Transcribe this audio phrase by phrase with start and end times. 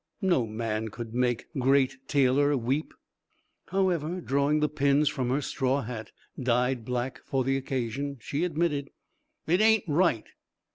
[0.23, 2.91] No man could make Great Taylor weep!
[3.67, 8.89] However, drawing the pins from her straw hat, dyed black for the occasion, she admitted,
[9.45, 10.25] "It ain't right."